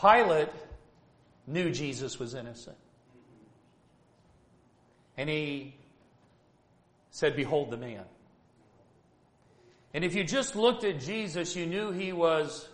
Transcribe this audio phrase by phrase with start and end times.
[0.00, 0.48] Pilate
[1.46, 2.76] knew Jesus was innocent.
[5.16, 5.74] And he
[7.10, 8.04] said, Behold the man.
[9.94, 12.68] And if you just looked at Jesus, you knew he was,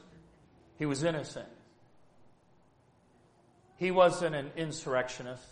[0.79, 1.49] he was innocent.
[3.77, 5.47] He wasn't an insurrectionist.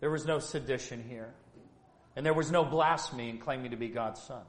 [0.00, 1.32] There was no sedition here.
[2.16, 4.42] And there was no blasphemy in claiming to be God's son.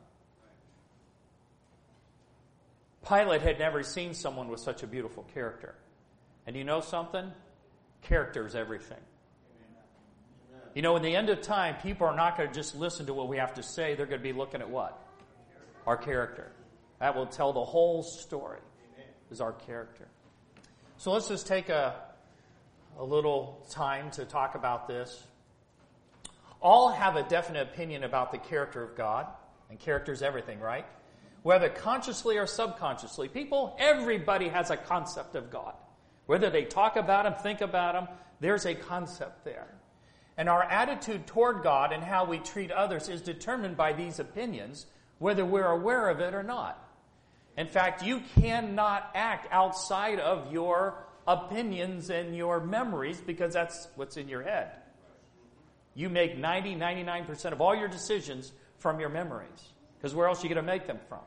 [3.07, 5.75] Pilate had never seen someone with such a beautiful character.
[6.45, 7.31] And you know something?
[8.01, 8.97] Character is everything.
[10.73, 13.13] You know, in the end of time, people are not going to just listen to
[13.13, 13.95] what we have to say.
[13.95, 14.99] They're going to be looking at what?
[15.85, 16.51] Our character.
[16.99, 18.59] That will tell the whole story,
[19.29, 20.07] is our character.
[20.97, 21.95] So let's just take a,
[22.97, 25.23] a little time to talk about this.
[26.61, 29.27] All have a definite opinion about the character of God,
[29.69, 30.85] and character is everything, right?
[31.43, 35.73] Whether consciously or subconsciously, people, everybody has a concept of God.
[36.25, 38.07] Whether they talk about Him, think about Him,
[38.39, 39.67] there's a concept there.
[40.37, 44.85] And our attitude toward God and how we treat others is determined by these opinions,
[45.19, 46.79] whether we're aware of it or not.
[47.57, 54.17] In fact, you cannot act outside of your opinions and your memories because that's what's
[54.17, 54.71] in your head.
[55.93, 59.73] You make 90, 99% of all your decisions from your memories.
[59.97, 61.19] Because where else are you going to make them from?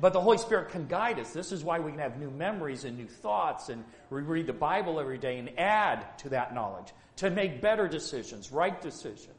[0.00, 1.32] But the Holy Spirit can guide us.
[1.32, 4.54] This is why we can have new memories and new thoughts, and we read the
[4.54, 9.36] Bible every day and add to that knowledge to make better decisions, right decisions.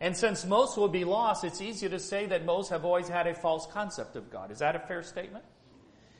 [0.00, 3.26] And since most will be lost, it's easy to say that most have always had
[3.26, 4.50] a false concept of God.
[4.50, 5.44] Is that a fair statement?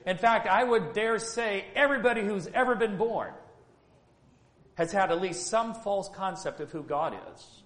[0.04, 3.32] In fact, I would dare say everybody who's ever been born
[4.74, 7.62] has had at least some false concept of who God is.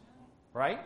[0.52, 0.80] Right?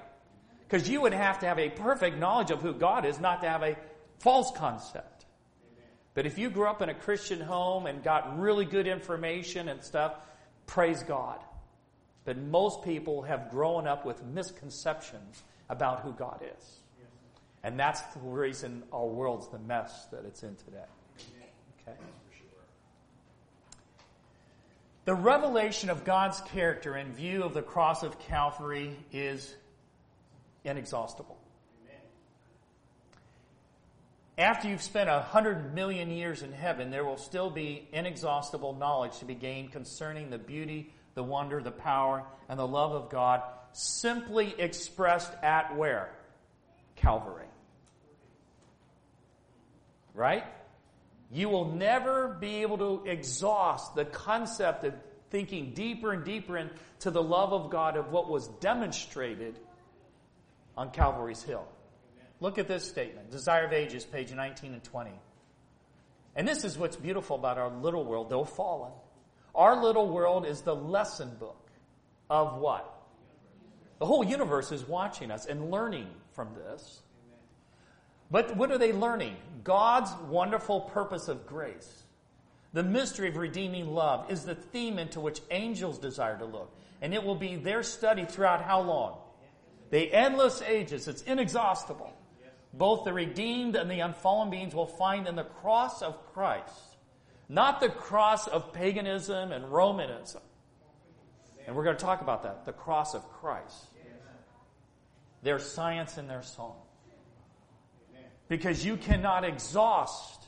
[0.66, 3.48] Because you would have to have a perfect knowledge of who God is, not to
[3.48, 3.76] have a
[4.18, 5.26] false concept.
[6.14, 9.82] But if you grew up in a Christian home and got really good information and
[9.82, 10.14] stuff,
[10.66, 11.40] praise God.
[12.24, 16.78] But most people have grown up with misconceptions about who God is.
[17.62, 20.84] And that's the reason our world's the mess that it's in today.
[21.88, 21.96] Okay?
[25.06, 29.54] The revelation of God's character in view of the cross of Calvary is
[30.64, 31.38] inexhaustible.
[34.36, 39.18] After you've spent a hundred million years in heaven, there will still be inexhaustible knowledge
[39.18, 43.42] to be gained concerning the beauty the wonder, the power, and the love of God
[43.72, 46.10] simply expressed at where?
[46.96, 47.46] Calvary.
[50.12, 50.44] Right?
[51.32, 54.94] You will never be able to exhaust the concept of
[55.30, 59.58] thinking deeper and deeper into the love of God of what was demonstrated
[60.76, 61.66] on Calvary's Hill.
[62.40, 65.10] Look at this statement Desire of Ages, page 19 and 20.
[66.36, 68.92] And this is what's beautiful about our little world, though fallen.
[69.54, 71.70] Our little world is the lesson book
[72.28, 72.90] of what?
[74.00, 77.02] The whole universe is watching us and learning from this.
[78.30, 79.36] But what are they learning?
[79.62, 82.02] God's wonderful purpose of grace.
[82.72, 86.76] The mystery of redeeming love is the theme into which angels desire to look.
[87.00, 89.18] And it will be their study throughout how long?
[89.90, 91.06] The endless ages.
[91.06, 92.12] It's inexhaustible.
[92.76, 96.94] Both the redeemed and the unfallen beings will find in the cross of Christ
[97.48, 100.42] not the cross of paganism and Romanism.
[101.66, 103.86] And we're going to talk about that the cross of Christ.
[105.42, 106.76] Their science and their song.
[108.48, 110.44] Because you cannot exhaust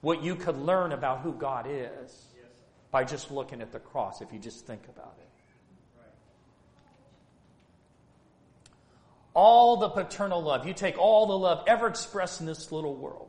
[0.00, 2.26] what you could learn about who God is
[2.90, 5.27] by just looking at the cross, if you just think about it.
[9.40, 13.28] All the paternal love, you take all the love ever expressed in this little world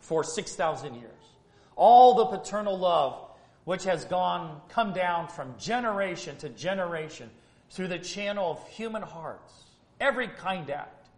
[0.00, 1.22] for 6,000 years.
[1.76, 3.30] All the paternal love
[3.64, 7.30] which has gone come down from generation to generation
[7.70, 9.64] through the channel of human hearts
[9.98, 11.08] every kind act.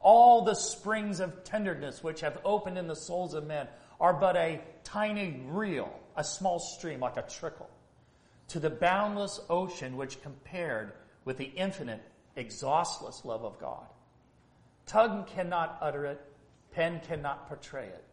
[0.00, 3.68] All the springs of tenderness which have opened in the souls of men
[3.98, 7.70] are but a tiny reel a small stream like a trickle
[8.48, 10.92] to the boundless ocean which compared
[11.24, 12.02] with the infinite
[12.38, 13.86] exhaustless love of god
[14.86, 16.20] tongue cannot utter it
[16.72, 18.04] pen cannot portray it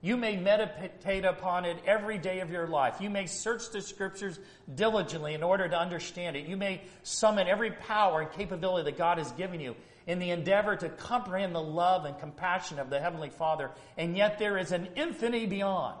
[0.00, 3.00] you may meditate upon it every day of your life.
[3.00, 4.38] You may search the scriptures
[4.72, 6.46] diligently in order to understand it.
[6.46, 9.74] You may summon every power and capability that God has given you
[10.06, 13.72] in the endeavor to comprehend the love and compassion of the Heavenly Father.
[13.96, 15.98] And yet there is an infinity beyond.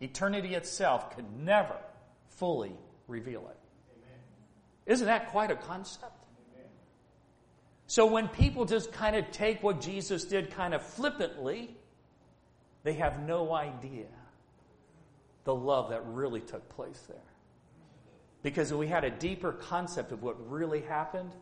[0.00, 1.76] Eternity itself could never
[2.30, 2.72] fully
[3.06, 3.58] reveal it.
[3.96, 4.18] Amen.
[4.86, 6.23] Isn't that quite a concept?
[7.84, 7.88] Amen.
[7.88, 11.76] So when people just kind of take what Jesus did kind of flippantly,
[12.82, 14.06] they have no idea
[15.44, 17.18] the love that really took place there.
[18.42, 21.32] Because if we had a deeper concept of what really happened,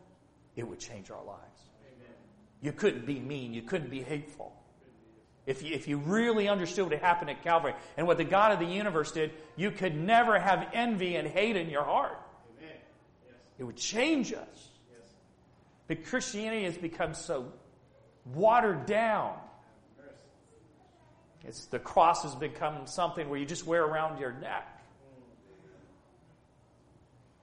[0.55, 1.39] it would change our lives.
[2.61, 3.53] You couldn't be mean.
[3.53, 4.53] You couldn't be hateful.
[5.45, 8.59] If you, if you really understood what happened at Calvary and what the God of
[8.59, 12.17] the universe did, you could never have envy and hate in your heart.
[12.61, 12.71] Yes.
[13.59, 14.69] It would change us.
[15.87, 17.51] But Christianity has become so
[18.25, 19.37] watered down.
[21.45, 24.81] It's, the cross has become something where you just wear around your neck.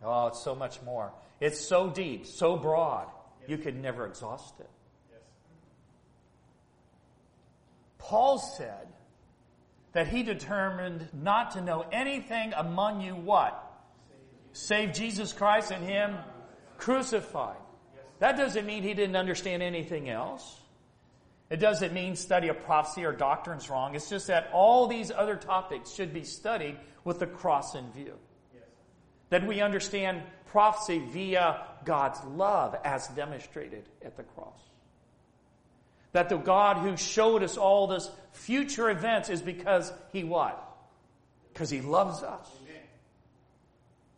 [0.02, 1.12] Oh, it's so much more.
[1.40, 3.08] It's so deep, so broad,
[3.46, 4.70] you could never exhaust it.
[7.98, 8.88] Paul said
[9.92, 13.70] that he determined not to know anything among you what?
[14.52, 16.16] Save Jesus Christ and Him
[16.76, 17.56] crucified.
[18.20, 20.60] That doesn't mean he didn't understand anything else.
[21.48, 23.96] It doesn't mean study of prophecy or doctrine's wrong.
[23.96, 28.14] It's just that all these other topics should be studied with the cross in view.
[28.54, 28.62] Yes.
[29.30, 34.60] That we understand prophecy via God's love as demonstrated at the cross.
[36.12, 40.62] That the God who showed us all this future events is because he what?
[41.52, 42.48] Because he loves us.
[42.62, 42.82] Amen.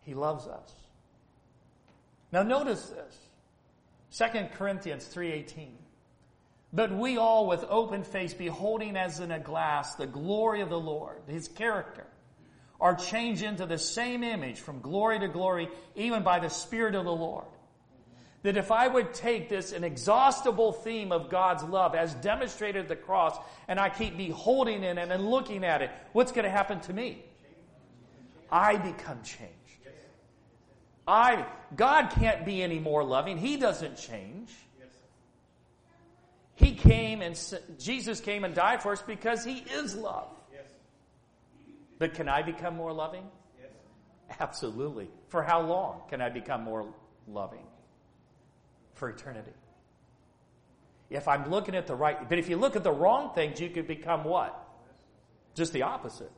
[0.02, 0.72] He loves us.
[2.32, 3.16] Now notice this.
[4.12, 5.79] 2 Corinthians 3:18.
[6.73, 10.81] But we all with open face, beholding as in a glass the glory of the
[10.81, 12.06] Lord, his character,
[12.81, 17.05] are changed into the same image from glory to glory, even by the Spirit of
[17.05, 17.47] the Lord.
[18.43, 22.97] That if I would take this inexhaustible theme of God's love as demonstrated at the
[22.97, 23.37] cross,
[23.69, 27.25] and I keep beholding it and looking at it, what's going to happen to me?
[28.50, 29.62] I become changed.
[31.06, 33.38] I, God can't be any more loving.
[33.38, 34.50] He doesn't change.
[36.54, 37.38] He came and
[37.78, 40.28] Jesus came and died for us because He is love.
[41.99, 43.22] But can I become more loving?
[43.60, 43.70] Yes.
[44.40, 45.08] Absolutely.
[45.28, 46.93] For how long can I become more
[47.28, 47.64] loving?
[48.94, 49.52] For eternity.
[51.10, 53.69] If I'm looking at the right, but if you look at the wrong things, you
[53.69, 54.58] could become what?
[55.54, 56.32] Just the opposite.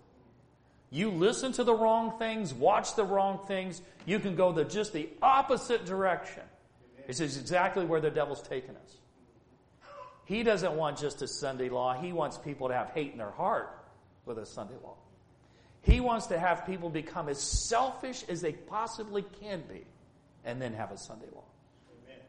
[0.94, 4.92] You listen to the wrong things, watch the wrong things, you can go the just
[4.92, 6.44] the opposite direction.
[7.08, 8.96] This is exactly where the devil's taken us.
[10.24, 11.94] He doesn't want just a Sunday law.
[11.94, 13.76] He wants people to have hate in their heart
[14.24, 14.94] with a Sunday law.
[15.82, 19.84] He wants to have people become as selfish as they possibly can be
[20.44, 21.42] and then have a Sunday law.
[22.04, 22.20] Amen.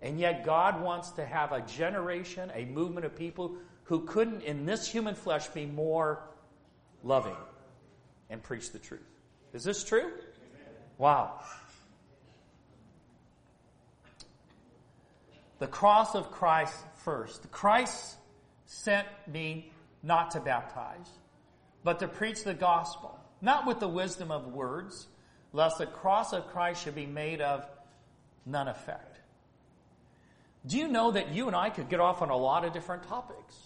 [0.00, 4.64] And yet, God wants to have a generation, a movement of people who couldn't, in
[4.64, 6.22] this human flesh, be more
[7.04, 7.36] loving
[8.30, 9.00] and preach the truth.
[9.52, 10.12] Is this true?
[10.98, 11.40] Wow.
[15.58, 17.50] The cross of Christ first.
[17.50, 18.16] Christ
[18.66, 19.72] sent me
[20.02, 21.08] not to baptize,
[21.82, 25.08] but to preach the gospel, not with the wisdom of words,
[25.52, 27.64] lest the cross of Christ should be made of
[28.44, 29.20] none effect.
[30.66, 33.04] Do you know that you and I could get off on a lot of different
[33.04, 33.56] topics?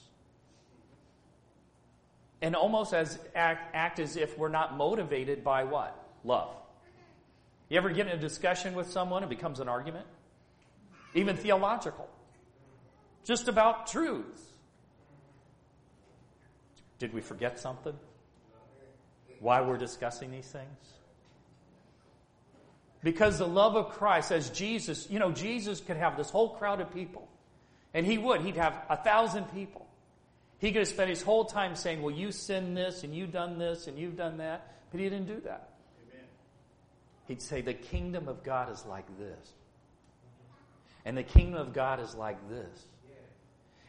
[2.42, 5.96] And almost as act, act as if we're not motivated by what?
[6.24, 6.54] Love.
[7.70, 10.04] You ever get in a discussion with someone, it becomes an argument?
[11.14, 12.08] Even theological
[13.24, 14.40] just about truths.
[16.98, 17.94] Did we forget something?
[19.40, 20.78] Why we're discussing these things?
[23.02, 26.80] Because the love of Christ, as Jesus, you know, Jesus could have this whole crowd
[26.80, 27.28] of people.
[27.94, 28.42] And he would.
[28.42, 29.86] He'd have a thousand people.
[30.62, 33.58] He could have spent his whole time saying, Well, you sinned this, and you've done
[33.58, 34.74] this, and you've done that.
[34.90, 35.74] But he didn't do that.
[36.08, 36.26] Amen.
[37.28, 39.52] He'd say, The kingdom of God is like this.
[41.04, 42.86] And the kingdom of God is like this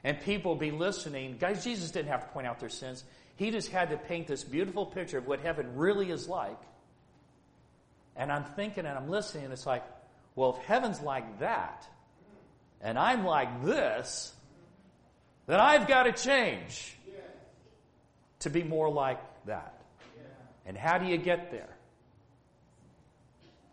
[0.04, 1.38] and people be listening.
[1.40, 3.04] Guys, Jesus didn't have to point out their sins.
[3.36, 6.60] He just had to paint this beautiful picture of what heaven really is like.
[8.16, 9.84] And I'm thinking and I'm listening, and it's like,
[10.36, 11.88] well, if heaven's like that,
[12.82, 14.34] and I'm like this,
[15.48, 16.98] then I've got to change
[18.40, 19.82] to be more like that.
[20.66, 21.76] And how do you get there?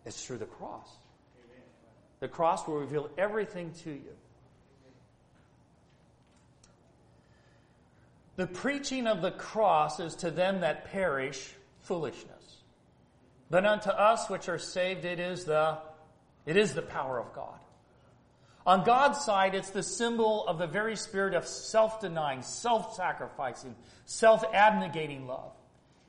[0.05, 0.89] It's through the cross.
[2.21, 4.17] The cross will reveal everything to you.
[8.37, 12.63] The preaching of the cross is to them that perish foolishness.
[13.51, 15.79] But unto us which are saved, it is the,
[16.47, 17.59] it is the power of God.
[18.67, 23.75] On God's side, it's the symbol of the very spirit of self-denying, self-sacrificing,
[24.05, 25.53] self-abnegating love.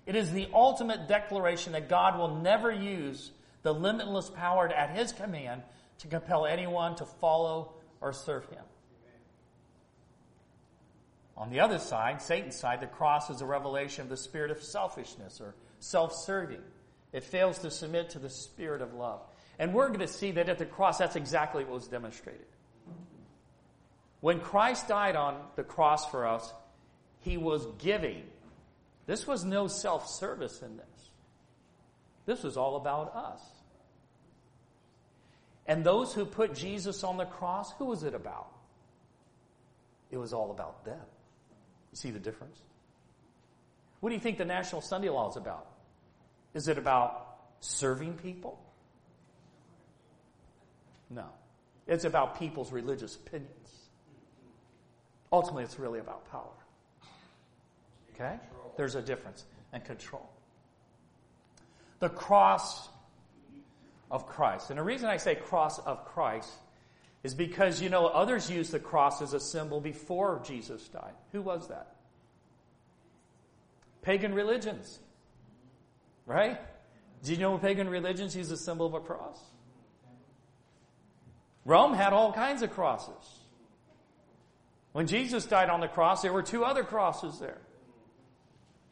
[0.06, 3.32] It is the ultimate declaration that God will never use
[3.64, 5.62] the limitless power at His command
[6.00, 8.64] to compel anyone to follow or serve Him.
[11.38, 14.62] On the other side, Satan's side, the cross is a revelation of the spirit of
[14.62, 16.62] selfishness or self-serving.
[17.14, 19.22] It fails to submit to the spirit of love.
[19.60, 22.46] And we're going to see that at the cross, that's exactly what was demonstrated.
[24.22, 26.54] When Christ died on the cross for us,
[27.20, 28.24] he was giving.
[29.06, 31.10] This was no self service in this.
[32.26, 33.42] This was all about us.
[35.66, 38.52] And those who put Jesus on the cross, who was it about?
[40.12, 41.00] It was all about them.
[41.92, 42.60] You see the difference?
[44.00, 45.68] What do you think the National Sunday Law is about?
[46.54, 48.60] Is it about serving people?
[51.14, 51.26] No.
[51.88, 53.52] It's about people's religious opinions.
[55.32, 56.44] Ultimately, it's really about power.
[58.14, 58.36] Okay?
[58.78, 60.30] There's a difference and control.
[62.00, 62.90] The cross
[64.10, 64.70] of Christ.
[64.70, 66.50] And the reason I say cross of Christ
[67.24, 71.14] is because, you know, others use the cross as a symbol before Jesus died.
[71.32, 71.96] Who was that?
[74.02, 75.00] Pagan religions.
[76.26, 76.60] Right?
[77.24, 79.40] Do you know pagan religions use a symbol of a cross?
[81.66, 83.40] Rome had all kinds of crosses.
[84.94, 87.60] When Jesus died on the cross, there were two other crosses there.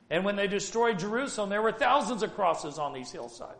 [0.09, 3.59] And when they destroyed Jerusalem, there were thousands of crosses on these hillsides.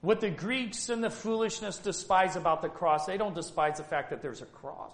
[0.00, 4.10] What the Greeks and the foolishness despise about the cross, they don't despise the fact
[4.10, 4.92] that there's a cross.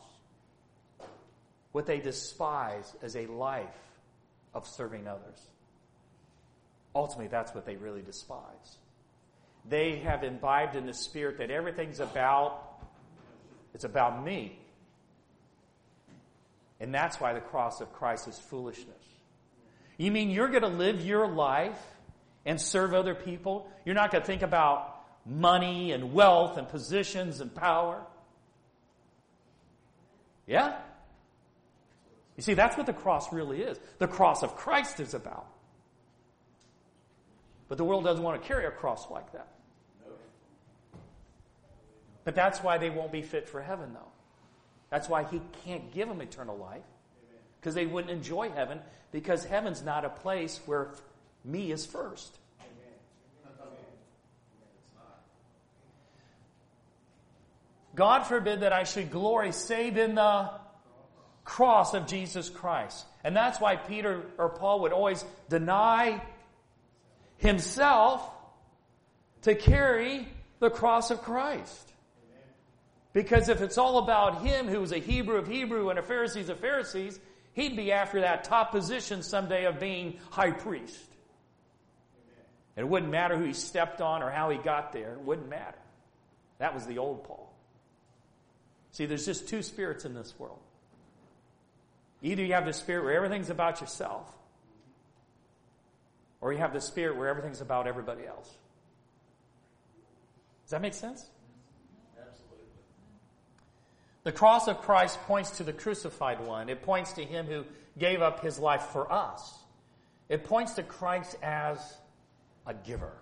[1.72, 3.66] What they despise is a life
[4.54, 5.40] of serving others.
[6.94, 8.78] Ultimately, that's what they really despise.
[9.68, 12.74] They have imbibed in the spirit that everything's about
[13.74, 14.58] it's about me.
[16.80, 18.94] And that's why the cross of Christ is foolishness.
[19.96, 21.80] You mean you're going to live your life
[22.46, 23.68] and serve other people?
[23.84, 28.02] You're not going to think about money and wealth and positions and power?
[30.46, 30.76] Yeah?
[32.36, 33.78] You see, that's what the cross really is.
[33.98, 35.46] The cross of Christ is about.
[37.74, 39.48] But the world doesn't want to carry a cross like that.
[42.22, 44.12] But that's why they won't be fit for heaven, though.
[44.90, 46.84] That's why he can't give them eternal life.
[47.58, 48.78] Because they wouldn't enjoy heaven,
[49.10, 50.90] because heaven's not a place where
[51.44, 52.38] me is first.
[57.96, 60.48] God forbid that I should glory save in the
[61.42, 63.04] cross of Jesus Christ.
[63.24, 66.22] And that's why Peter or Paul would always deny
[67.44, 68.28] himself
[69.42, 70.26] to carry
[70.58, 71.92] the cross of Christ.
[73.12, 76.48] Because if it's all about him, who was a Hebrew of Hebrew and a Pharisee
[76.48, 77.20] of Pharisees,
[77.52, 80.98] he'd be after that top position someday of being high priest.
[82.76, 85.12] It wouldn't matter who he stepped on or how he got there.
[85.12, 85.78] It wouldn't matter.
[86.58, 87.54] That was the old Paul.
[88.90, 90.60] See, there's just two spirits in this world.
[92.22, 94.26] Either you have the spirit where everything's about yourself,
[96.44, 98.50] or you have the spirit where everything's about everybody else.
[100.64, 101.24] Does that make sense?
[102.20, 102.66] Absolutely.
[104.24, 106.68] The cross of Christ points to the crucified one.
[106.68, 107.64] It points to him who
[107.98, 109.54] gave up his life for us.
[110.28, 111.78] It points to Christ as
[112.66, 113.14] a giver.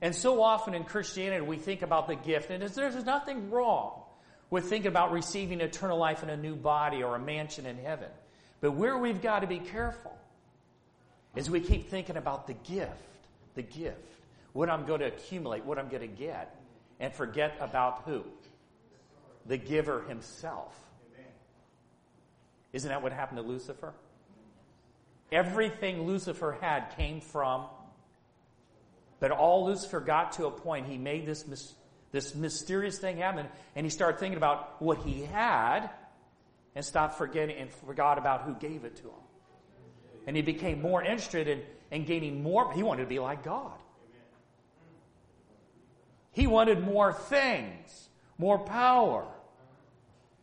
[0.00, 4.04] And so often in Christianity, we think about the gift, and there's nothing wrong
[4.50, 8.08] with thinking about receiving eternal life in a new body or a mansion in heaven.
[8.60, 10.16] But where we've got to be careful
[11.36, 12.92] is we keep thinking about the gift,
[13.54, 13.98] the gift,
[14.52, 16.56] what I'm going to accumulate, what I'm going to get,
[16.98, 18.24] and forget about who?
[19.46, 20.76] the giver himself.
[22.72, 23.92] Isn't that what happened to Lucifer?
[25.32, 27.64] Everything Lucifer had came from,
[29.18, 31.74] but all Lucifer got to a point, he made this,
[32.12, 35.90] this mysterious thing happen, and he started thinking about what he had
[36.74, 39.22] and stopped forgetting and forgot about who gave it to him.
[40.26, 42.72] And he became more interested in, in gaining more.
[42.72, 43.78] He wanted to be like God.
[46.32, 48.10] He wanted more things
[48.40, 49.26] more power.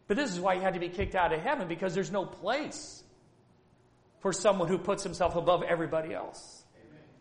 [0.08, 2.26] But this is why he had to be kicked out of heaven because there's no
[2.26, 3.04] place
[4.20, 6.64] for someone who puts himself above everybody else.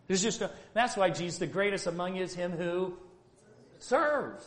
[0.06, 2.96] There's just that's why Jesus, the greatest among you, is him who
[3.78, 4.44] serves.
[4.44, 4.46] serves.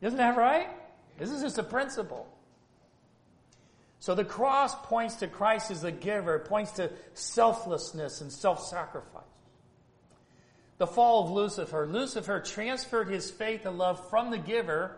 [0.00, 0.68] Isn't that right?
[1.18, 2.26] This is just a principle.
[4.00, 8.64] So the cross points to Christ as the giver, it points to selflessness and self
[8.64, 9.24] sacrifice
[10.78, 14.96] the fall of Lucifer, Lucifer transferred his faith and love from the giver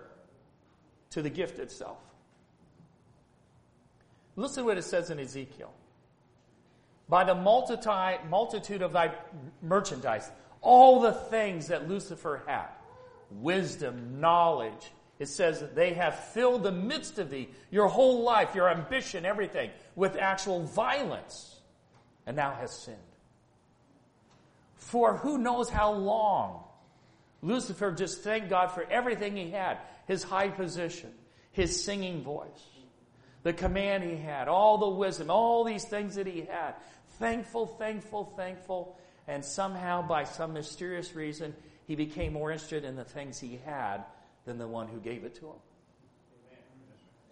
[1.11, 1.99] to the gift itself.
[4.37, 5.73] Listen to what it says in Ezekiel.
[7.09, 9.13] By the multitude of thy
[9.63, 10.31] merchandise,
[10.61, 12.69] all the things that Lucifer had
[13.31, 18.55] wisdom, knowledge, It says that they have filled the midst of thee, your whole life,
[18.55, 21.61] your ambition, everything, with actual violence,
[22.27, 22.97] and thou hast sinned.
[24.77, 26.65] For who knows how long
[27.43, 31.11] Lucifer just thanked God for everything he had his high position,
[31.53, 32.67] his singing voice,
[33.43, 36.77] the command he had, all the wisdom, all these things that he had.
[37.19, 38.97] Thankful, thankful, thankful.
[39.29, 41.55] And somehow, by some mysterious reason,
[41.87, 44.03] he became more interested in the things he had
[44.45, 45.61] than the one who gave it to him.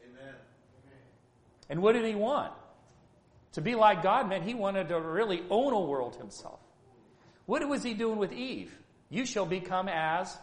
[0.04, 0.34] Amen.
[1.68, 2.52] And what did he want?
[3.52, 6.60] To be like God meant he wanted to really own a world himself.
[7.46, 8.76] What was he doing with Eve?
[9.10, 10.36] You shall become as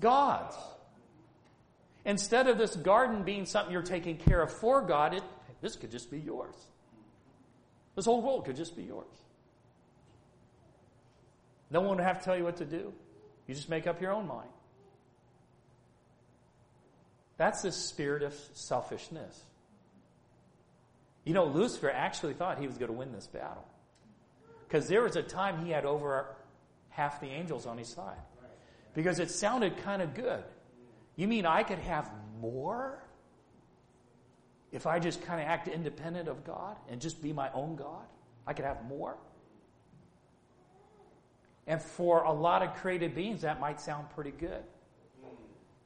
[0.00, 0.56] gods.
[2.04, 5.22] Instead of this garden being something you're taking care of for God, it,
[5.60, 6.54] this could just be yours.
[7.96, 9.06] This whole world could just be yours.
[11.70, 12.92] No one would have to tell you what to do.
[13.46, 14.48] You just make up your own mind.
[17.38, 19.44] That's the spirit of selfishness.
[21.24, 23.66] You know, Lucifer actually thought he was going to win this battle.
[24.66, 26.36] Because there was a time he had over
[26.90, 28.18] half the angels on his side.
[28.94, 30.42] Because it sounded kind of good.
[31.16, 33.02] You mean I could have more?
[34.72, 38.04] If I just kind of act independent of God and just be my own God,
[38.46, 39.16] I could have more?
[41.66, 44.64] And for a lot of created beings, that might sound pretty good.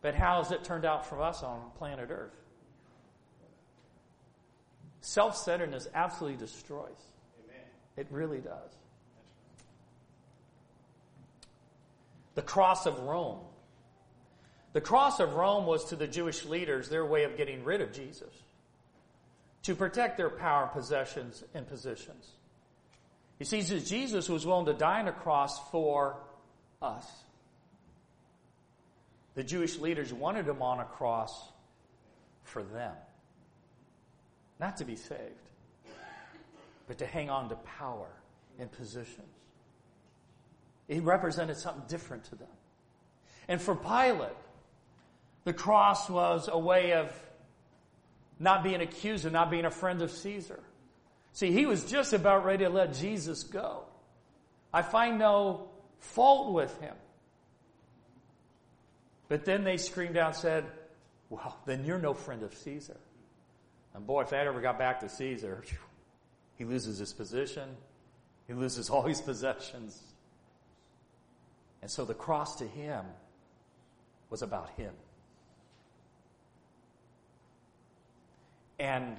[0.02, 2.35] But how has it turned out for us on planet Earth?
[5.00, 6.90] Self centeredness absolutely destroys.
[7.44, 7.64] Amen.
[7.97, 8.71] It really does.
[12.35, 13.40] The cross of Rome.
[14.73, 17.92] The cross of Rome was to the Jewish leaders their way of getting rid of
[17.92, 18.32] Jesus,
[19.64, 22.30] to protect their power, possessions, and positions.
[23.38, 26.16] You see, Jesus was willing to die on a cross for
[26.80, 27.06] us.
[29.35, 31.51] The Jewish leaders wanted him on a cross
[32.45, 32.95] for them.
[34.61, 35.21] Not to be saved,
[36.87, 38.09] but to hang on to power
[38.59, 39.26] and positions.
[40.89, 42.49] He represented something different to them.
[43.49, 44.37] And for Pilate,
[45.45, 47.13] the cross was a way of
[48.39, 50.61] not being accused of not being a friend of Caesar.
[51.33, 53.85] See, he was just about ready to let Jesus go.
[54.73, 56.95] I find no fault with him.
[59.32, 60.66] But then they screamed out and said,
[61.30, 62.99] Well, then you're no friend of Caesar.
[63.95, 65.64] And boy, if that ever got back to Caesar,
[66.58, 67.71] he loses his position,
[68.47, 70.02] he loses all his possessions.
[71.80, 73.06] And so the cross to him
[74.28, 74.92] was about him.
[78.78, 79.16] And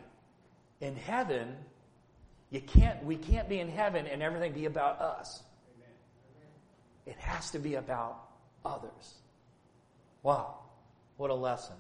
[0.79, 1.55] in heaven,
[2.51, 5.41] you can't, we can't be in heaven and everything be about us.
[7.07, 8.23] It has to be about
[8.63, 9.15] others.
[10.23, 10.55] Wow,
[11.17, 11.75] what a lesson.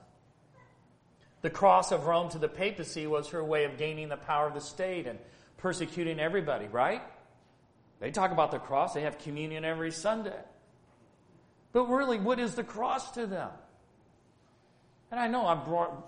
[1.41, 4.53] The cross of Rome to the papacy was her way of gaining the power of
[4.53, 5.17] the state and
[5.57, 7.01] persecuting everybody, right?
[7.99, 10.39] They talk about the cross, they have communion every Sunday.
[11.71, 13.49] But really, what is the cross to them?
[15.09, 16.03] And I know I'm broad,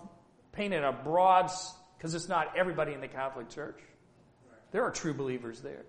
[0.52, 1.50] painting a broad,
[1.96, 3.80] because it's not everybody in the Catholic Church.
[4.72, 5.84] There are true believers there.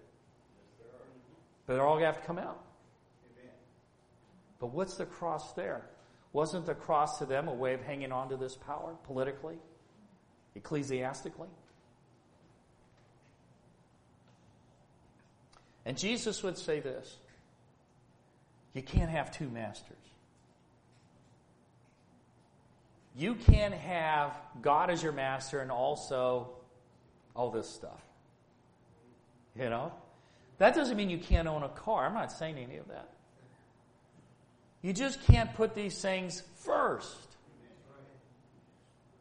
[1.65, 2.63] But they're all going to have to come out.
[4.59, 5.85] But what's the cross there?
[6.37, 9.55] Wasn't the cross to them a way of hanging on to this power politically,
[10.53, 11.47] ecclesiastically?
[15.83, 17.17] And Jesus would say this
[18.75, 19.97] you can't have two masters.
[23.15, 26.49] You can't have God as your master and also
[27.35, 28.03] all this stuff.
[29.55, 29.91] You know?
[30.59, 32.05] That doesn't mean you can't own a car.
[32.05, 33.16] I'm not saying any of that.
[34.81, 37.27] You just can't put these things first.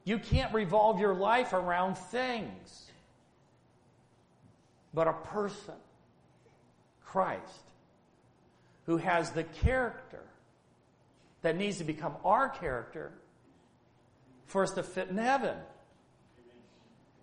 [0.05, 2.91] You can't revolve your life around things,
[4.95, 5.75] but a person,
[7.05, 7.43] Christ,
[8.87, 10.23] who has the character
[11.43, 13.13] that needs to become our character
[14.47, 15.57] for us to fit in heaven.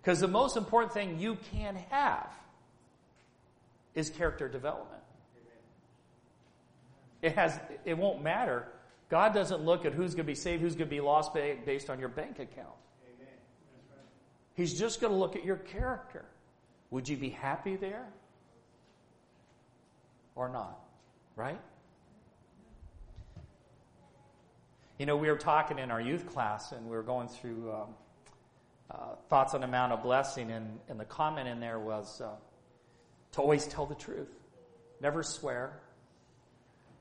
[0.02, 2.28] Because the most important thing you can have
[3.94, 5.03] is character development.
[7.24, 8.68] It has, it won't matter.
[9.08, 11.88] God doesn't look at who's going to be saved, who's going to be lost based
[11.88, 12.76] on your bank account.
[14.52, 16.26] He's just going to look at your character.
[16.90, 18.06] Would you be happy there?
[20.34, 20.78] Or not?
[21.34, 21.60] Right?
[24.98, 27.88] You know, we were talking in our youth class and we were going through um,
[28.90, 28.96] uh,
[29.30, 32.34] thoughts on the Mount of Blessing, and, and the comment in there was uh,
[33.32, 34.28] to always tell the truth,
[35.00, 35.80] never swear,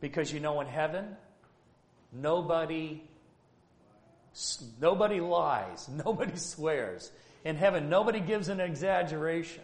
[0.03, 1.15] because you know, in heaven,
[2.11, 3.01] nobody
[4.81, 5.87] Nobody lies.
[6.05, 7.11] Nobody swears.
[7.45, 9.61] In heaven, nobody gives an exaggeration.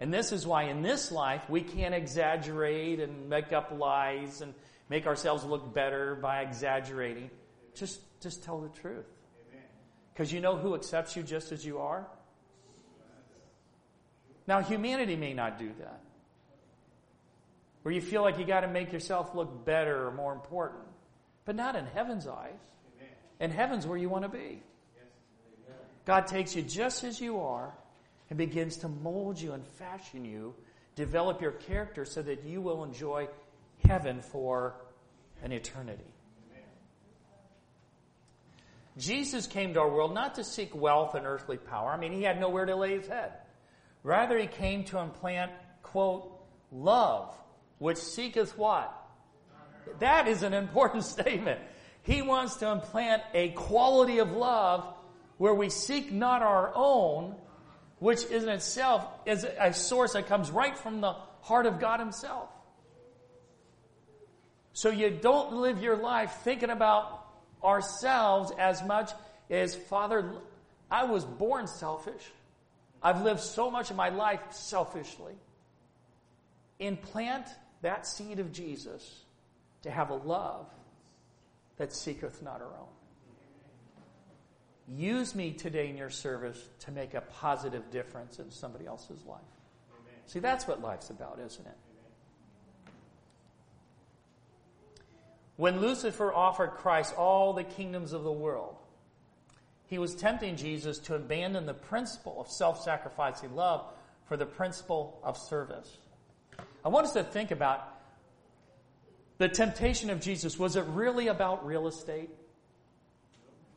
[0.00, 4.52] And this is why in this life we can't exaggerate and make up lies and
[4.88, 7.30] make ourselves look better by exaggerating.
[7.76, 9.06] Just, just tell the truth.
[10.12, 12.04] Because you know who accepts you just as you are?
[14.48, 16.00] Now, humanity may not do that.
[17.82, 20.82] Where you feel like you got to make yourself look better or more important.
[21.44, 22.60] But not in heaven's eyes.
[23.40, 24.62] In heaven's where you want to be.
[26.04, 27.72] God takes you just as you are
[28.30, 30.54] and begins to mold you and fashion you,
[30.94, 33.28] develop your character so that you will enjoy
[33.86, 34.74] heaven for
[35.42, 36.04] an eternity.
[38.98, 41.90] Jesus came to our world not to seek wealth and earthly power.
[41.90, 43.32] I mean, he had nowhere to lay his head.
[44.02, 45.50] Rather, he came to implant,
[45.82, 46.30] quote,
[46.70, 47.34] love,
[47.82, 48.96] which seeketh what?
[49.98, 51.60] That is an important statement.
[52.02, 54.86] He wants to implant a quality of love
[55.36, 57.34] where we seek not our own,
[57.98, 62.48] which in itself is a source that comes right from the heart of God Himself.
[64.72, 67.26] So you don't live your life thinking about
[67.64, 69.10] ourselves as much
[69.50, 70.32] as, Father,
[70.88, 72.22] I was born selfish.
[73.02, 75.34] I've lived so much of my life selfishly.
[76.78, 77.46] Implant
[77.82, 79.20] that seed of Jesus
[79.82, 80.66] to have a love
[81.76, 82.88] that seeketh not our own.
[84.88, 89.40] Use me today in your service to make a positive difference in somebody else's life.
[89.92, 90.14] Amen.
[90.26, 91.76] See, that's what life's about, isn't it?
[95.56, 98.76] When Lucifer offered Christ all the kingdoms of the world,
[99.86, 103.84] he was tempting Jesus to abandon the principle of self sacrificing love
[104.26, 105.98] for the principle of service.
[106.84, 107.88] I want us to think about
[109.38, 110.58] the temptation of Jesus.
[110.58, 112.30] Was it really about real estate?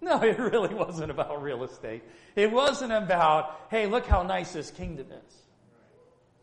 [0.02, 2.04] No, it really wasn't about real estate.
[2.36, 5.36] It wasn't about, hey, look how nice this kingdom is.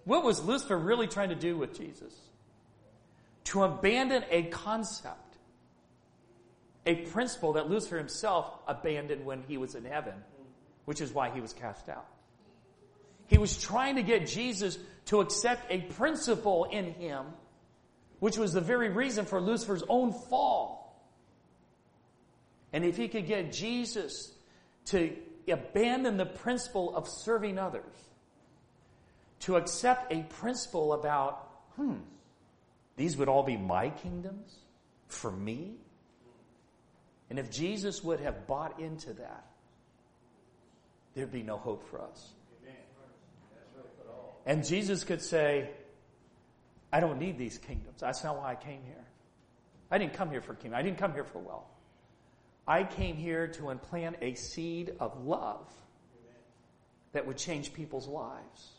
[0.04, 2.14] What was Lucifer really trying to do with Jesus?
[3.44, 5.36] To abandon a concept,
[6.86, 10.14] a principle that Lucifer himself abandoned when he was in heaven,
[10.84, 12.06] which is why he was cast out.
[13.32, 17.24] He was trying to get Jesus to accept a principle in him,
[18.20, 21.02] which was the very reason for Lucifer's own fall.
[22.74, 24.34] And if he could get Jesus
[24.86, 25.16] to
[25.48, 27.94] abandon the principle of serving others,
[29.40, 31.94] to accept a principle about, hmm,
[32.96, 34.58] these would all be my kingdoms
[35.08, 35.76] for me.
[37.30, 39.46] And if Jesus would have bought into that,
[41.14, 42.34] there'd be no hope for us.
[44.46, 45.70] And Jesus could say,
[46.92, 48.00] I don't need these kingdoms.
[48.00, 49.04] That's not why I came here.
[49.90, 50.78] I didn't come here for kingdom.
[50.78, 51.68] I didn't come here for wealth.
[52.66, 55.70] I came here to implant a seed of love
[57.12, 58.70] that would change people's lives,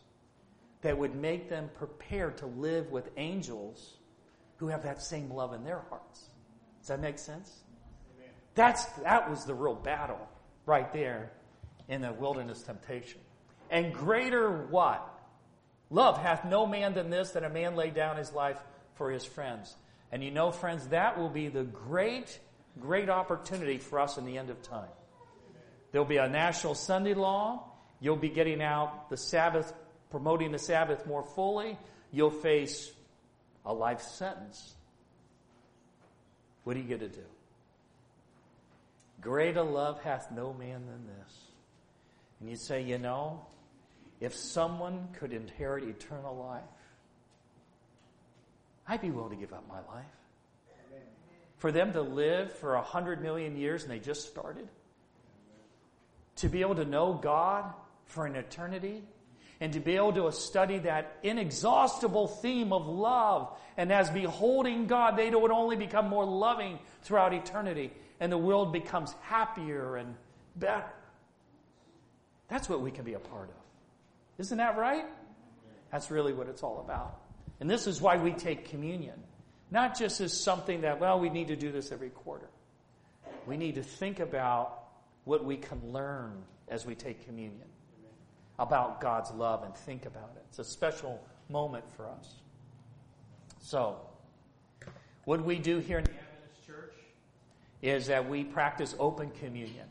[0.81, 3.97] that would make them prepared to live with angels
[4.57, 6.29] who have that same love in their hearts.
[6.79, 7.51] Does that make sense?
[8.55, 10.27] That's, that was the real battle
[10.65, 11.31] right there
[11.87, 13.19] in the wilderness temptation.
[13.69, 15.12] And greater what?
[15.93, 18.59] Love hath no man than this, that a man lay down his life
[18.95, 19.75] for his friends.
[20.11, 22.39] And you know, friends, that will be the great
[22.79, 24.89] great opportunity for us in the end of time.
[25.91, 27.63] There'll be a national Sunday law.
[27.99, 29.71] You'll be getting out the Sabbath,
[30.09, 31.77] promoting the Sabbath more fully.
[32.11, 32.91] You'll face
[33.65, 34.73] a life sentence.
[36.63, 37.25] What are you going to do?
[39.21, 41.37] Greater love hath no man than this.
[42.39, 43.45] And you say, you know,
[44.23, 46.63] if someone could inherit eternal life,
[48.87, 50.05] I'd be willing to give up my life
[51.63, 54.67] for them to live for a hundred million years and they just started?
[56.35, 59.01] To be able to know God for an eternity?
[59.61, 63.57] And to be able to study that inexhaustible theme of love.
[63.77, 67.93] And as beholding God, they would only become more loving throughout eternity.
[68.19, 70.15] And the world becomes happier and
[70.57, 70.91] better.
[72.49, 73.62] That's what we can be a part of.
[74.37, 75.05] Isn't that right?
[75.91, 77.19] That's really what it's all about.
[77.59, 79.15] And this is why we take communion.
[79.71, 82.49] Not just as something that, well, we need to do this every quarter.
[83.47, 84.83] We need to think about
[85.25, 87.67] what we can learn as we take communion
[88.59, 90.43] about God's love and think about it.
[90.49, 92.35] It's a special moment for us.
[93.59, 93.97] So,
[95.25, 96.93] what we do here in the Adventist Church
[97.81, 99.85] is that we practice open communion.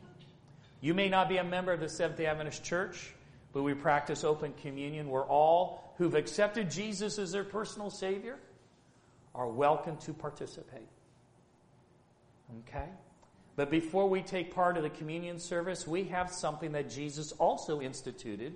[0.81, 3.13] You may not be a member of the Seventh day Adventist Church,
[3.53, 8.37] but we practice open communion where all who've accepted Jesus as their personal Savior
[9.35, 10.87] are welcome to participate.
[12.67, 12.89] Okay?
[13.55, 17.81] But before we take part of the communion service, we have something that Jesus also
[17.81, 18.55] instituted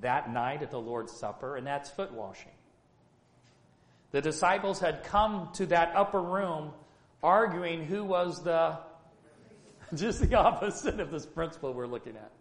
[0.00, 2.52] that night at the Lord's Supper, and that's foot washing.
[4.10, 6.72] The disciples had come to that upper room
[7.22, 8.78] arguing who was the,
[9.94, 12.32] just the opposite of this principle we're looking at.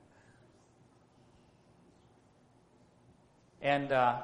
[3.61, 4.21] And uh,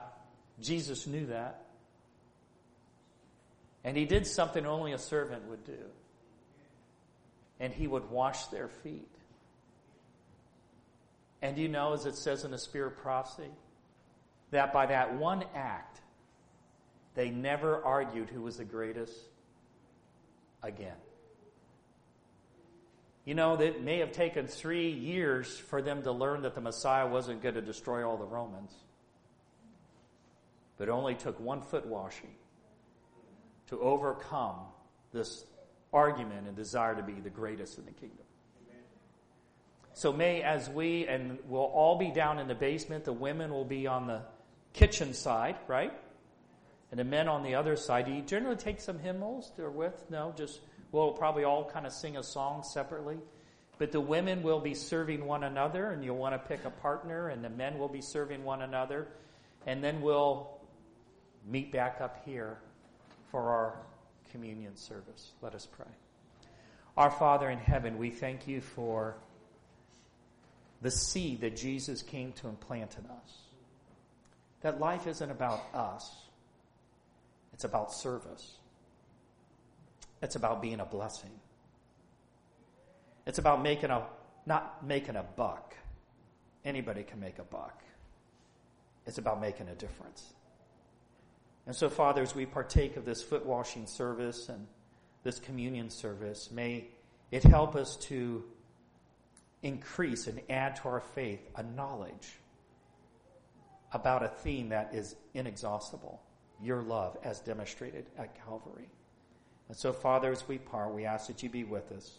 [0.61, 1.65] Jesus knew that.
[3.83, 5.79] And he did something only a servant would do.
[7.59, 9.07] And he would wash their feet.
[11.41, 13.49] And you know, as it says in the Spirit of prophecy,
[14.51, 15.99] that by that one act,
[17.15, 19.13] they never argued who was the greatest
[20.61, 20.95] again.
[23.25, 27.07] You know, it may have taken three years for them to learn that the Messiah
[27.07, 28.73] wasn't going to destroy all the Romans.
[30.83, 32.31] But it only took one foot washing
[33.67, 34.57] to overcome
[35.13, 35.45] this
[35.93, 38.25] argument and desire to be the greatest in the kingdom.
[39.93, 43.63] So may as we, and we'll all be down in the basement, the women will
[43.63, 44.23] be on the
[44.73, 45.93] kitchen side, right?
[46.91, 48.05] And the men on the other side.
[48.05, 50.03] Do you generally take some hymnals or with?
[50.09, 50.59] No, just,
[50.91, 53.19] we'll probably all kind of sing a song separately.
[53.77, 57.29] But the women will be serving one another, and you'll want to pick a partner,
[57.29, 59.07] and the men will be serving one another.
[59.65, 60.52] And then we'll
[61.49, 62.57] meet back up here
[63.31, 63.75] for our
[64.31, 65.31] communion service.
[65.41, 65.91] Let us pray.
[66.97, 69.15] Our Father in heaven, we thank you for
[70.81, 73.41] the seed that Jesus came to implant in us.
[74.61, 76.11] That life isn't about us,
[77.53, 78.57] it's about service,
[80.21, 81.31] it's about being a blessing.
[83.25, 84.03] It's about making a,
[84.45, 85.75] not making a buck.
[86.65, 87.81] Anybody can make a buck.
[89.05, 90.33] It's about making a difference.
[91.65, 94.67] And so, Father, as we partake of this foot washing service and
[95.23, 96.87] this communion service, may
[97.31, 98.43] it help us to
[99.61, 102.33] increase and add to our faith a knowledge
[103.93, 106.21] about a theme that is inexhaustible
[106.61, 108.89] your love as demonstrated at Calvary.
[109.67, 112.11] And so, Father, as we part, we ask that you be with us.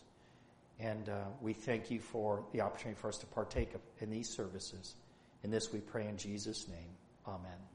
[0.80, 4.96] And uh, we thank you for the opportunity for us to partake in these services.
[5.42, 6.96] In this we pray in Jesus' name.
[7.26, 7.73] Amen.